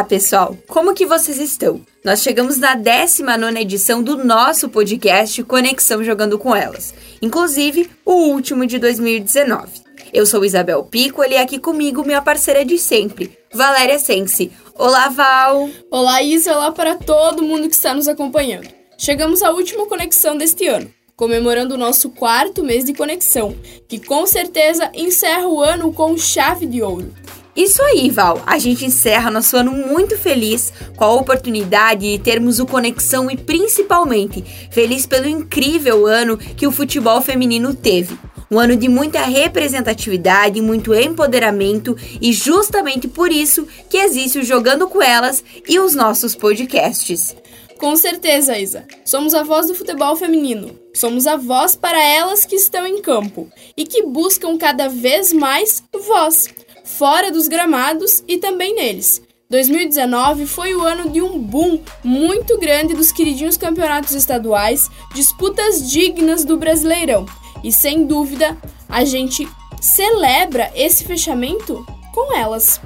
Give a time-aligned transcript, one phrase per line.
[0.00, 0.56] Olá, pessoal!
[0.66, 1.80] Como que vocês estão?
[2.02, 8.64] Nós chegamos na 19 edição do nosso podcast Conexão Jogando com Elas, inclusive o último
[8.64, 9.68] de 2019.
[10.12, 14.50] Eu sou Isabel Piccoli e aqui comigo minha parceira de sempre, Valéria Sense.
[14.74, 15.68] Olá, Val!
[15.90, 16.54] Olá, Isa!
[16.54, 18.79] Olá para todo mundo que está nos acompanhando.
[19.02, 23.56] Chegamos à última conexão deste ano, comemorando o nosso quarto mês de conexão,
[23.88, 27.10] que com certeza encerra o ano com chave de ouro.
[27.56, 28.42] Isso aí, Val.
[28.44, 33.38] A gente encerra nosso ano muito feliz com a oportunidade de termos o Conexão e
[33.38, 38.18] principalmente feliz pelo incrível ano que o futebol feminino teve.
[38.50, 44.86] Um ano de muita representatividade, muito empoderamento e justamente por isso que existe o Jogando
[44.86, 47.39] com Elas e os nossos podcasts.
[47.80, 48.86] Com certeza, Isa.
[49.06, 50.78] Somos a voz do futebol feminino.
[50.94, 55.82] Somos a voz para elas que estão em campo e que buscam cada vez mais
[56.06, 56.46] voz
[56.84, 59.22] fora dos gramados e também neles.
[59.48, 66.44] 2019 foi o ano de um boom muito grande dos queridinhos campeonatos estaduais, disputas dignas
[66.44, 67.24] do Brasileirão.
[67.64, 68.58] E sem dúvida,
[68.90, 69.48] a gente
[69.80, 71.82] celebra esse fechamento
[72.12, 72.78] com elas.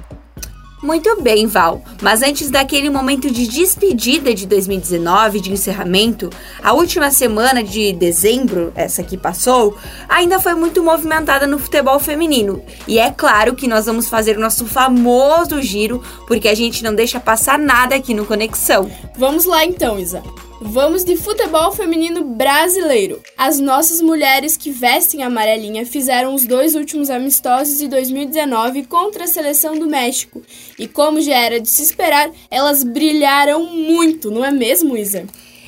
[0.85, 1.81] Muito bem, Val.
[1.99, 6.29] Mas antes daquele momento de despedida de 2019, de encerramento,
[6.61, 9.75] a última semana de dezembro, essa que passou,
[10.07, 12.61] ainda foi muito movimentada no futebol feminino.
[12.87, 16.93] E é claro que nós vamos fazer o nosso famoso giro, porque a gente não
[16.93, 18.87] deixa passar nada aqui no Conexão.
[19.17, 20.21] Vamos lá então, Isa.
[20.67, 23.21] Vamos de futebol feminino brasileiro.
[23.37, 29.25] As nossas mulheres que vestem a amarelinha fizeram os dois últimos amistosos de 2019 contra
[29.25, 30.41] a seleção do México.
[30.79, 35.25] E como já era de se esperar, elas brilharam muito, não é mesmo, Isa?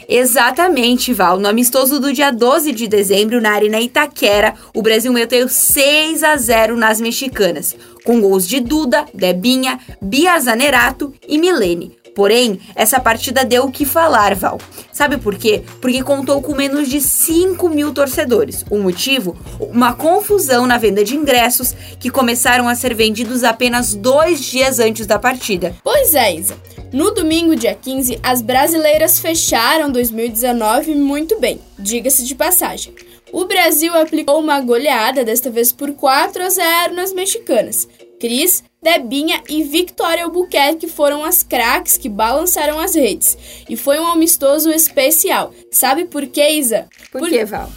[0.10, 1.40] Exatamente, Val.
[1.40, 6.36] No amistoso do dia 12 de dezembro, na Arena Itaquera, o Brasil meteu 6 a
[6.36, 11.96] 0 nas mexicanas, com gols de Duda, Debinha, Bia Zanerato e Milene.
[12.18, 14.60] Porém, essa partida deu o que falar, Val.
[14.92, 15.62] Sabe por quê?
[15.80, 18.66] Porque contou com menos de 5 mil torcedores.
[18.72, 19.38] O motivo?
[19.60, 25.06] Uma confusão na venda de ingressos que começaram a ser vendidos apenas dois dias antes
[25.06, 25.76] da partida.
[25.84, 26.56] Pois é, Isa.
[26.92, 32.96] No domingo, dia 15, as brasileiras fecharam 2019 muito bem, diga-se de passagem.
[33.32, 37.88] O Brasil aplicou uma goleada, desta vez por 4 a 0 nas mexicanas.
[38.20, 43.38] Cris, Debinha e Victoria Albuquerque foram as craques que balançaram as redes.
[43.68, 45.52] E foi um amistoso especial.
[45.72, 46.88] Sabe por quê, Isa?
[47.12, 47.30] Por, por...
[47.30, 47.70] que, Val?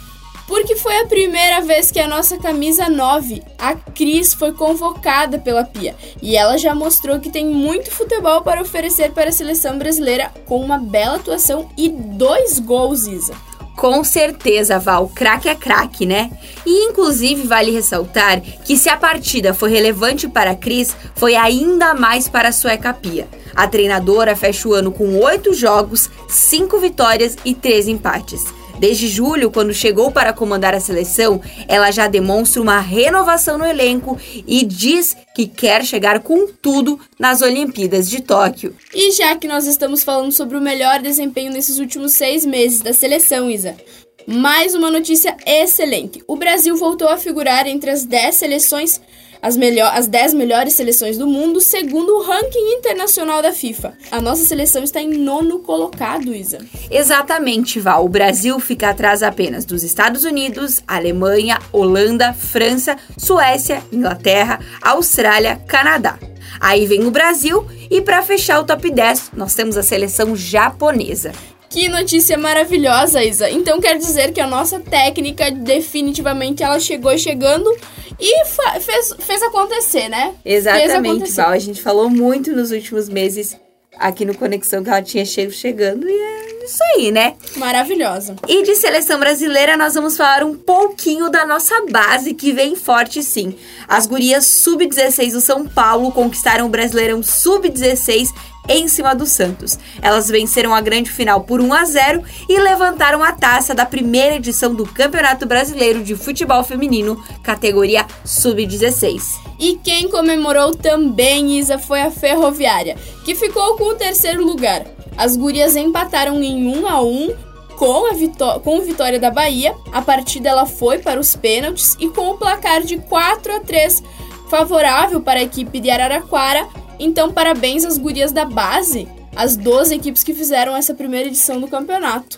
[0.47, 5.63] Porque foi a primeira vez que a nossa camisa 9, a Cris, foi convocada pela
[5.63, 5.95] Pia.
[6.21, 10.59] E ela já mostrou que tem muito futebol para oferecer para a seleção brasileira com
[10.59, 13.33] uma bela atuação e dois gols, Isa.
[13.75, 16.29] Com certeza, Val, craque é craque, né?
[16.65, 21.93] E inclusive vale ressaltar que se a partida foi relevante para a Cris, foi ainda
[21.93, 23.27] mais para a sueca Pia.
[23.55, 28.60] A treinadora fecha o ano com oito jogos, cinco vitórias e três empates.
[28.81, 34.17] Desde julho, quando chegou para comandar a seleção, ela já demonstra uma renovação no elenco
[34.47, 38.75] e diz que quer chegar com tudo nas Olimpíadas de Tóquio.
[38.91, 42.91] E já que nós estamos falando sobre o melhor desempenho nesses últimos seis meses da
[42.91, 43.77] seleção, Isa,
[44.25, 46.23] mais uma notícia excelente.
[46.27, 48.99] O Brasil voltou a figurar entre as 10 seleções
[49.41, 53.93] as, melhor, as 10 melhores seleções do mundo, segundo o ranking internacional da FIFA.
[54.11, 56.59] A nossa seleção está em nono colocado, Isa.
[56.89, 58.05] Exatamente, Val.
[58.05, 66.19] O Brasil fica atrás apenas dos Estados Unidos, Alemanha, Holanda, França, Suécia, Inglaterra, Austrália, Canadá.
[66.59, 71.31] Aí vem o Brasil e para fechar o top 10, nós temos a seleção japonesa.
[71.71, 73.49] Que notícia maravilhosa, Isa.
[73.49, 77.73] Então quer dizer que a nossa técnica definitivamente ela chegou chegando
[78.19, 78.45] e
[78.81, 80.35] fez, fez acontecer, né?
[80.43, 81.49] Exatamente, Val.
[81.49, 83.57] A gente falou muito nos últimos meses
[83.97, 87.35] aqui no Conexão que ela tinha chego chegando e é isso aí, né?
[87.55, 88.35] Maravilhosa.
[88.47, 93.23] E de seleção brasileira, nós vamos falar um pouquinho da nossa base, que vem forte
[93.23, 93.55] sim.
[93.87, 98.29] As gurias sub-16 do São Paulo conquistaram o Brasileirão sub-16
[98.67, 99.77] em cima do Santos.
[100.01, 104.35] Elas venceram a grande final por 1 a 0 e levantaram a taça da primeira
[104.35, 109.21] edição do Campeonato Brasileiro de Futebol Feminino, categoria sub-16.
[109.59, 114.85] E quem comemorou também, Isa, foi a Ferroviária, que ficou com o terceiro lugar.
[115.17, 119.75] As gurias empataram em 1 a 1 com a com o Vitória da Bahia.
[119.91, 124.03] A partida ela foi para os pênaltis e com o placar de 4 a 3
[124.51, 126.67] favorável para a equipe de Araraquara,
[127.03, 131.67] então, parabéns às gurias da base, as 12 equipes que fizeram essa primeira edição do
[131.67, 132.37] campeonato.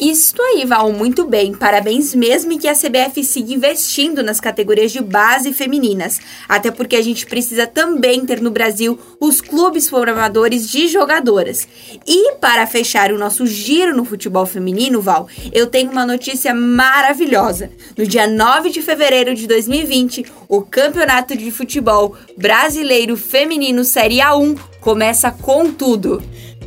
[0.00, 1.52] Isso aí, Val, muito bem.
[1.52, 6.18] Parabéns mesmo que a CBF siga investindo nas categorias de base femininas.
[6.48, 11.68] Até porque a gente precisa também ter no Brasil os clubes formadores de jogadoras.
[12.06, 17.70] E para fechar o nosso giro no futebol feminino, Val, eu tenho uma notícia maravilhosa.
[17.96, 24.58] No dia 9 de fevereiro de 2020, o Campeonato de Futebol Brasileiro Feminino Série A1
[24.80, 26.22] começa com tudo.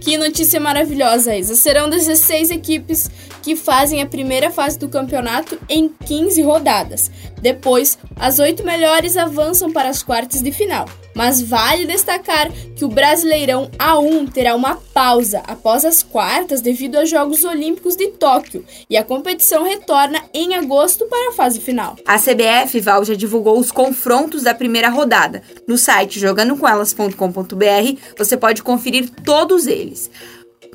[0.05, 1.55] Que notícia maravilhosa, Isa.
[1.55, 3.09] Serão 16 equipes
[3.41, 7.09] que fazem a primeira fase do campeonato em 15 rodadas.
[7.41, 10.87] Depois, as oito melhores avançam para as quartas de final.
[11.15, 17.09] Mas vale destacar que o Brasileirão A1 terá uma pausa após as quartas devido aos
[17.09, 21.95] Jogos Olímpicos de Tóquio e a competição retorna em agosto para a fase final.
[22.05, 25.41] A CBF Val já divulgou os confrontos da primeira rodada.
[25.65, 30.11] No site jogandocomelas.com.br você pode conferir todos eles.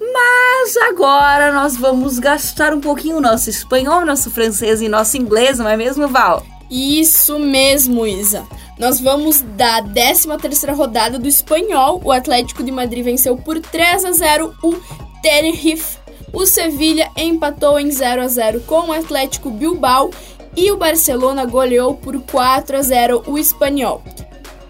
[0.00, 5.58] Mas agora nós vamos gastar um pouquinho o nosso espanhol, nosso francês e nosso inglês,
[5.58, 6.42] não é mesmo, Val?
[6.70, 8.46] Isso mesmo, Isa.
[8.80, 12.00] Nós vamos da 13 terceira rodada do espanhol.
[12.02, 14.74] O Atlético de Madrid venceu por 3 a 0 o
[15.20, 15.98] Tenerife.
[16.32, 20.10] O Sevilha empatou em 0 a 0 com o Atlético Bilbao
[20.56, 24.02] e o Barcelona goleou por 4 a 0 o Espanhol.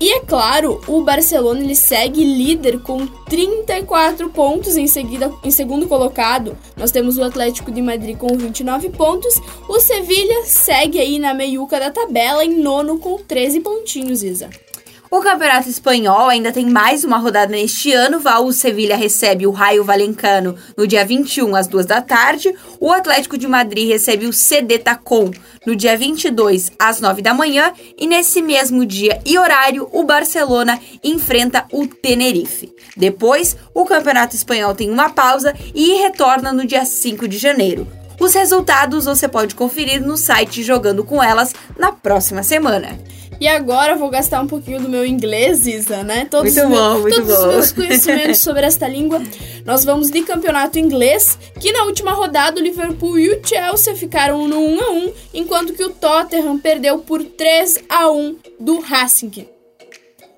[0.01, 5.87] E é claro, o Barcelona ele segue líder com 34 pontos em seguida em segundo
[5.87, 6.57] colocado.
[6.75, 9.41] Nós temos o Atlético de Madrid com 29 pontos.
[9.69, 14.49] O Sevilha segue aí na meiuca da tabela em nono com 13 pontinhos, Isa.
[15.13, 18.23] O Campeonato Espanhol ainda tem mais uma rodada neste ano.
[18.45, 22.55] O Sevilha recebe o Raio Valencano no dia 21 às 2 da tarde.
[22.79, 25.33] O Atlético de Madrid recebe o CD Tacon
[25.67, 30.79] no dia 22 às 9 da manhã e nesse mesmo dia e horário o Barcelona
[31.03, 32.73] enfrenta o Tenerife.
[32.97, 37.85] Depois, o Campeonato Espanhol tem uma pausa e retorna no dia 5 de janeiro.
[38.21, 42.97] Os resultados você pode conferir no site Jogando com Elas na próxima semana.
[43.41, 46.27] E agora eu vou gastar um pouquinho do meu inglês, Isa, né?
[46.31, 47.41] Todos muito bom, meus, muito todos bom.
[47.41, 49.23] os meus conhecimentos sobre esta língua.
[49.65, 54.47] Nós vamos de campeonato inglês, que na última rodada o Liverpool e o Chelsea ficaram
[54.47, 59.49] no 1 a 1, enquanto que o Tottenham perdeu por 3 a 1 do Racing.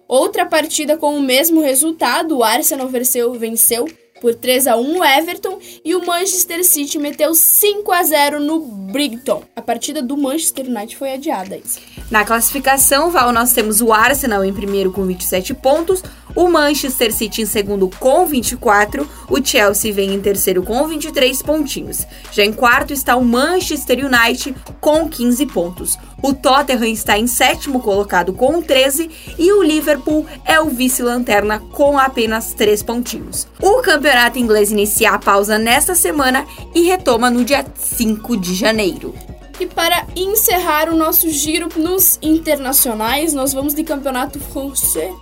[0.06, 3.88] Outra partida com o mesmo resultado, o Arsenal venceu, venceu
[4.22, 8.60] por 3 a 1 o Everton e o Manchester City meteu 5 a 0 no
[8.60, 9.42] Brighton.
[9.56, 11.56] A partida do Manchester United foi adiada.
[11.56, 11.80] Isso.
[12.08, 16.04] Na classificação, Val, nós temos o Arsenal em primeiro com 27 pontos,
[16.34, 22.06] o Manchester City em segundo com 24, o Chelsea vem em terceiro com 23 pontinhos.
[22.30, 25.98] Já em quarto está o Manchester United com 15 pontos.
[26.22, 31.98] O Tottenham está em sétimo colocado com 13 e o Liverpool é o vice-lanterna com
[31.98, 33.48] apenas 3 pontinhos.
[33.60, 39.31] O campeonato inglês inicia a pausa nesta semana e retoma no dia 5 de janeiro.
[39.66, 45.14] Para encerrar o nosso giro nos internacionais, nós vamos de campeonato francês.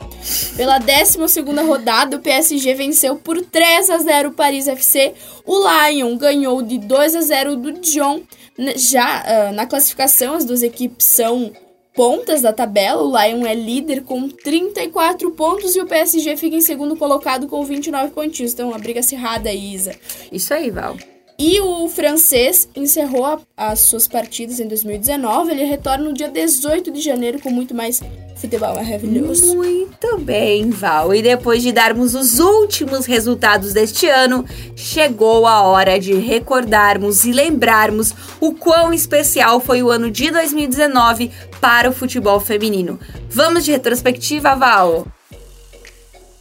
[0.56, 1.18] Pela 12
[1.66, 5.14] rodada, o PSG venceu por 3 a 0 o Paris FC.
[5.44, 8.22] O Lyon ganhou de 2 a 0 do Dijon.
[8.76, 11.52] Já uh, na classificação, as duas equipes são
[11.94, 13.02] pontas da tabela.
[13.02, 17.64] O Lyon é líder com 34 pontos e o PSG fica em segundo colocado com
[17.64, 18.52] 29 pontinhos.
[18.52, 19.94] Então, uma briga acirrada, Isa.
[20.30, 20.96] Isso aí, Val.
[21.42, 25.50] E o francês encerrou a, as suas partidas em 2019.
[25.50, 27.98] Ele retorna no dia 18 de janeiro com muito mais
[28.36, 29.56] futebol maravilhoso.
[29.56, 31.14] Muito bem, Val.
[31.14, 34.44] E depois de darmos os últimos resultados deste ano,
[34.76, 41.30] chegou a hora de recordarmos e lembrarmos o quão especial foi o ano de 2019
[41.58, 43.00] para o futebol feminino.
[43.30, 45.06] Vamos de retrospectiva, Val?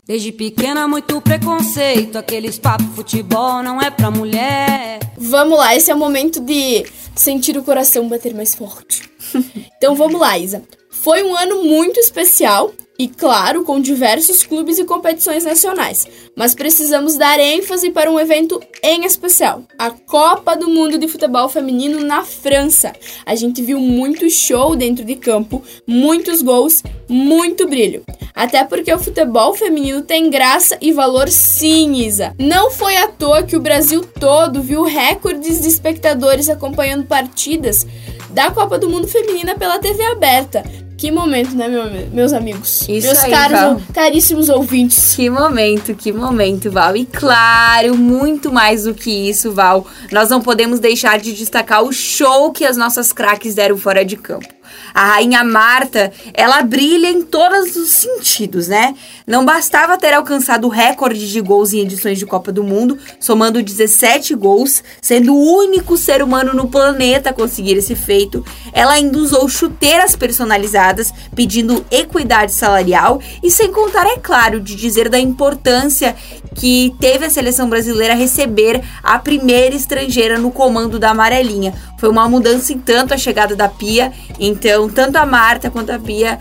[0.09, 2.17] Desde pequena, muito preconceito.
[2.17, 4.97] Aqueles papo futebol não é pra mulher.
[5.15, 6.83] Vamos lá, esse é o momento de
[7.15, 9.07] sentir o coração bater mais forte.
[9.77, 10.63] então vamos lá, Isa.
[10.89, 16.05] Foi um ano muito especial e, claro, com diversos clubes e competições nacionais.
[16.35, 21.47] Mas precisamos dar ênfase para um evento em especial: a Copa do Mundo de Futebol
[21.47, 22.91] Feminino na França.
[23.25, 28.03] A gente viu muito show dentro de campo, muitos gols, muito brilho.
[28.35, 32.35] Até porque o futebol feminino tem graça e valor sim, Isa.
[32.37, 37.87] Não foi à toa que o Brasil todo viu recordes de espectadores acompanhando partidas
[38.29, 40.88] da Copa do Mundo Feminina pela TV aberta.
[40.99, 42.81] Que momento, né, meu, meus amigos?
[42.89, 43.81] Isso meus aí, caros, Val.
[43.93, 45.15] caríssimos ouvintes.
[45.15, 46.93] Que momento, que momento, Val.
[46.97, 51.93] E claro, muito mais do que isso, Val, nós não podemos deixar de destacar o
[51.93, 54.58] show que as nossas craques deram fora de campo.
[54.93, 58.95] A rainha Marta, ela brilha em todos os sentidos, né?
[59.25, 63.61] Não bastava ter alcançado o recorde de gols em edições de Copa do Mundo, somando
[63.61, 68.43] 17 gols, sendo o único ser humano no planeta a conseguir esse feito.
[68.73, 75.09] Ela ainda usou chuteiras personalizadas, pedindo equidade salarial e sem contar, é claro, de dizer
[75.09, 76.15] da importância
[76.55, 81.73] que teve a seleção brasileira receber a primeira estrangeira no comando da amarelinha.
[81.99, 85.99] Foi uma mudança em tanto a chegada da Pia, então tanto a Marta quanto a
[85.99, 86.39] Pia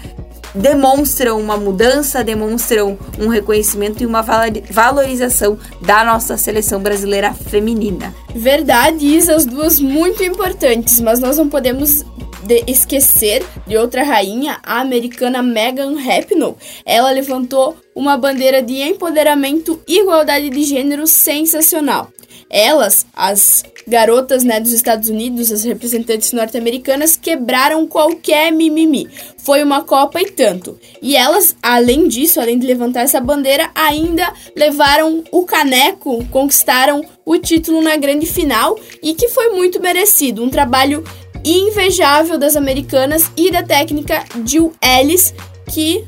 [0.54, 8.14] demonstram uma mudança, demonstram um reconhecimento e uma valorização da nossa seleção brasileira feminina.
[8.34, 12.04] Verdade, Isa, as duas muito importantes, mas nós não podemos
[12.44, 16.54] de esquecer de outra rainha, a americana Meghan Rapinoe.
[16.84, 22.10] Ela levantou uma bandeira de empoderamento e igualdade de gênero sensacional.
[22.50, 29.08] Elas, as garotas né, dos Estados Unidos, as representantes norte-americanas, quebraram qualquer mimimi.
[29.38, 30.78] Foi uma Copa e tanto.
[31.00, 37.36] E elas, além disso, além de levantar essa bandeira, ainda levaram o caneco, conquistaram o
[37.38, 40.42] título na grande final e que foi muito merecido.
[40.42, 41.04] Um trabalho
[41.44, 45.34] invejável das americanas e da técnica Jill Ellis,
[45.70, 46.04] que,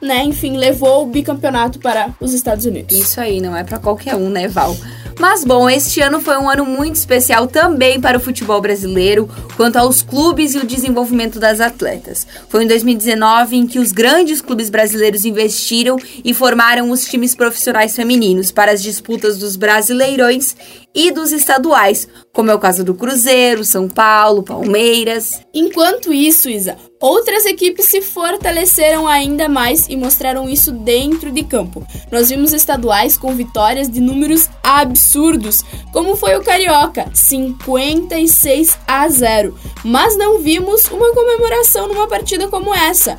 [0.00, 2.96] né, enfim, levou o bicampeonato para os Estados Unidos.
[2.96, 4.76] Isso aí, não é para qualquer um, né, Val?
[5.18, 9.76] Mas bom, este ano foi um ano muito especial também para o futebol brasileiro, quanto
[9.76, 12.24] aos clubes e o desenvolvimento das atletas.
[12.48, 17.96] Foi em 2019 em que os grandes clubes brasileiros investiram e formaram os times profissionais
[17.96, 20.54] femininos para as disputas dos Brasileirões
[20.94, 25.42] e dos estaduais, como é o caso do Cruzeiro, São Paulo, Palmeiras.
[25.52, 31.86] Enquanto isso, Isa, outras equipes se fortaleceram ainda mais e mostraram isso dentro de campo.
[32.10, 39.54] Nós vimos estaduais com vitórias de números absurdos, como foi o Carioca, 56 a 0,
[39.84, 43.18] mas não vimos uma comemoração numa partida como essa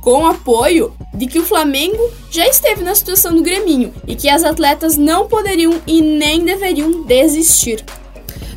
[0.00, 4.42] com apoio de que o Flamengo já esteve na situação do Greminho e que as
[4.44, 7.84] atletas não poderiam e nem deveriam desistir.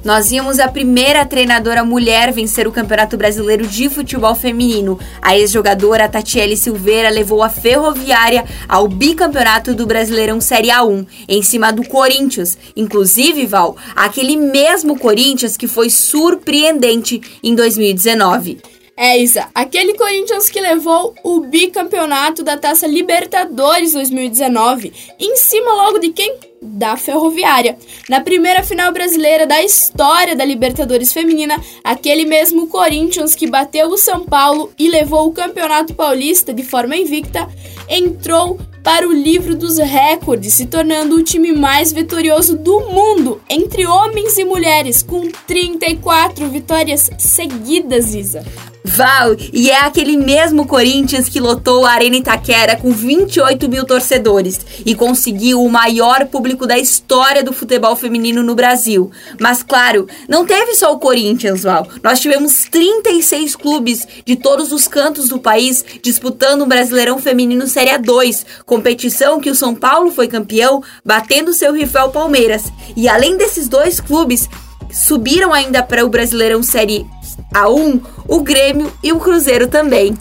[0.03, 4.99] Nós vimos a primeira treinadora mulher vencer o Campeonato Brasileiro de Futebol Feminino.
[5.21, 11.71] A ex-jogadora Tatiele Silveira levou a Ferroviária ao bicampeonato do Brasileirão Série A1, em cima
[11.71, 12.57] do Corinthians.
[12.75, 18.72] Inclusive, Val, aquele mesmo Corinthians que foi surpreendente em 2019.
[18.95, 25.97] É, Isa, aquele Corinthians que levou o bicampeonato da Taça Libertadores 2019, em cima logo
[25.97, 26.37] de quem?
[26.61, 27.75] Da Ferroviária.
[28.07, 33.97] Na primeira final brasileira da história da Libertadores Feminina, aquele mesmo Corinthians que bateu o
[33.97, 37.49] São Paulo e levou o Campeonato Paulista de forma invicta,
[37.89, 43.87] entrou para o livro dos recordes, se tornando o time mais vitorioso do mundo entre
[43.87, 48.45] homens e mulheres, com 34 vitórias seguidas, Isa.
[48.85, 54.59] Val, e é aquele mesmo Corinthians que lotou a Arena Itaquera com 28 mil torcedores
[54.85, 59.09] e conseguiu o maior público da história do futebol feminino no Brasil.
[59.39, 61.87] Mas claro, não teve só o Corinthians, Val.
[62.03, 67.91] Nós tivemos 36 clubes de todos os cantos do país disputando o Brasileirão Feminino Série
[67.91, 72.63] A2, competição que o São Paulo foi campeão, batendo seu rival Palmeiras.
[72.97, 74.49] E além desses dois clubes,
[74.91, 77.05] subiram ainda para o Brasileirão Série
[77.53, 80.17] A1 o Grêmio e o Cruzeiro também.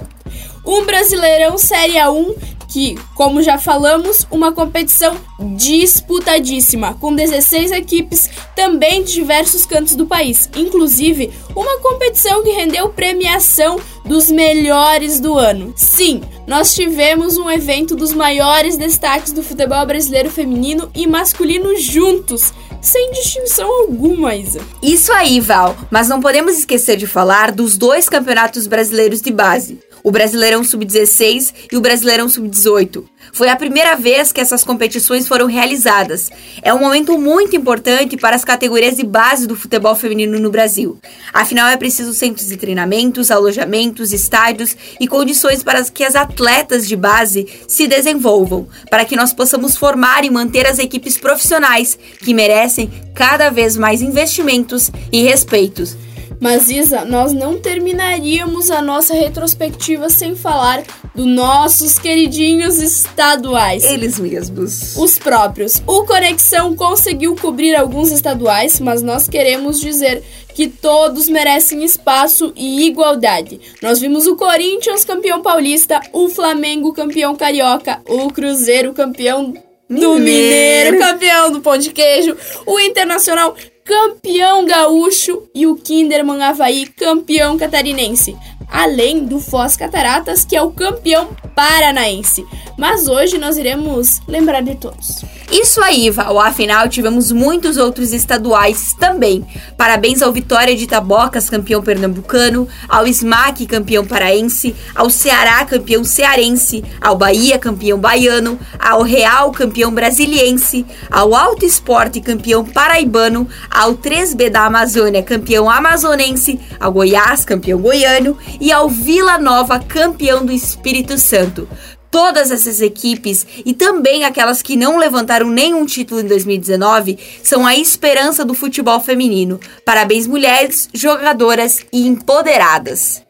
[0.65, 2.35] Um Brasileirão Série A1
[2.73, 5.15] que, como já falamos, uma competição
[5.57, 12.89] disputadíssima, com 16 equipes também de diversos cantos do país, inclusive uma competição que rendeu
[12.89, 15.75] premiação dos melhores do ano.
[15.77, 22.55] Sim, nós tivemos um evento dos maiores destaques do futebol brasileiro feminino e masculino juntos,
[22.83, 24.61] sem distinção alguma, Isa.
[24.83, 29.79] Isso aí, Val, mas não podemos esquecer de falar dos dois campeonatos brasileiros de base
[30.03, 33.05] o Brasileirão Sub-16 e o Brasileirão Sub-18.
[33.33, 36.29] Foi a primeira vez que essas competições foram realizadas.
[36.61, 40.99] É um momento muito importante para as categorias de base do futebol feminino no Brasil.
[41.33, 46.97] Afinal, é preciso centros de treinamentos, alojamentos, estádios e condições para que as atletas de
[46.97, 52.91] base se desenvolvam, para que nós possamos formar e manter as equipes profissionais que merecem
[53.15, 55.97] cada vez mais investimentos e respeitos.
[56.43, 60.83] Mas Isa, nós não terminaríamos a nossa retrospectiva sem falar
[61.15, 63.85] dos nossos queridinhos estaduais.
[63.85, 64.97] Eles mesmos.
[64.97, 65.81] Os próprios.
[65.87, 72.89] O Conexão conseguiu cobrir alguns estaduais, mas nós queremos dizer que todos merecem espaço e
[72.89, 73.61] igualdade.
[73.81, 79.55] Nós vimos o Corinthians campeão paulista, o Flamengo campeão carioca, o Cruzeiro campeão
[79.89, 86.87] do Mineiro, campeão do pão de queijo, o Internacional campeão gaúcho e o Kinderman Havaí
[86.87, 88.37] campeão catarinense.
[88.71, 92.43] além do Foz Cataratas, que é o campeão paranaense.
[92.79, 95.23] Mas hoje nós iremos lembrar de todos.
[95.53, 96.41] Isso aí, Val.
[96.41, 99.47] Afinal, tivemos muitos outros estaduais também.
[99.77, 106.83] Parabéns ao Vitória de Tabocas, campeão pernambucano, ao SMAC, campeão paraense, ao Ceará, campeão cearense,
[106.99, 114.49] ao Bahia, campeão baiano, ao Real, campeão brasiliense, ao Alto Esporte, campeão paraibano, ao 3B
[114.49, 121.19] da Amazônia, campeão amazonense, ao Goiás, campeão goiano e ao Vila Nova, campeão do Espírito
[121.19, 121.69] Santo
[122.13, 127.75] todas essas equipes e também aquelas que não levantaram nenhum título em 2019 são a
[127.75, 129.59] esperança do futebol feminino.
[129.85, 133.23] Parabéns, mulheres, jogadoras e empoderadas.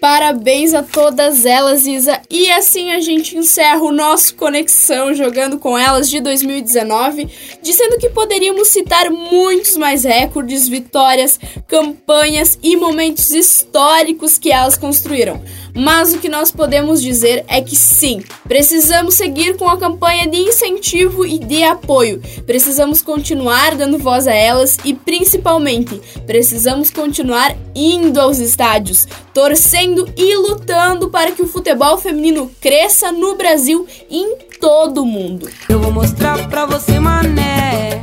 [0.00, 2.22] Parabéns a todas elas, Isa.
[2.30, 7.28] E assim a gente encerra o nosso Conexão jogando com elas de 2019,
[7.60, 11.38] dizendo que poderíamos citar muitos mais recordes, vitórias,
[11.68, 15.42] campanhas e momentos históricos que elas construíram.
[15.74, 20.38] Mas o que nós podemos dizer é que sim, precisamos seguir com a campanha de
[20.38, 22.20] incentivo e de apoio.
[22.46, 30.34] Precisamos continuar dando voz a elas e, principalmente, precisamos continuar indo aos estádios, torcendo e
[30.36, 35.48] lutando para que o futebol feminino cresça no Brasil e em todo o mundo.
[35.68, 38.00] Eu vou mostrar pra você, mané.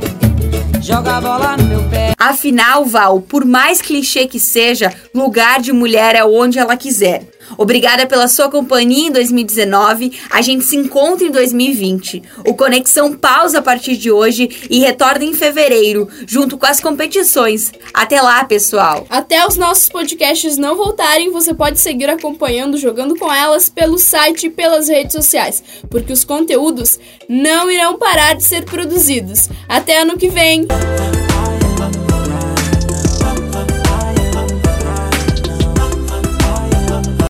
[0.80, 2.07] Joga a bola no meu pé.
[2.18, 7.28] Afinal, Val, por mais clichê que seja, lugar de mulher é onde ela quiser.
[7.56, 10.12] Obrigada pela sua companhia em 2019.
[10.28, 12.22] A gente se encontra em 2020.
[12.44, 17.72] O Conexão pausa a partir de hoje e retorna em fevereiro, junto com as competições.
[17.94, 19.06] Até lá, pessoal.
[19.08, 24.46] Até os nossos podcasts não voltarem, você pode seguir acompanhando Jogando com Elas pelo site
[24.46, 26.98] e pelas redes sociais, porque os conteúdos
[27.28, 29.48] não irão parar de ser produzidos.
[29.68, 30.66] Até ano que vem!